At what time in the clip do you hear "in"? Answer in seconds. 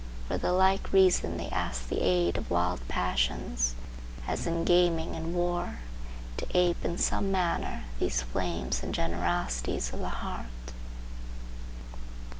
4.47-4.63, 6.83-6.97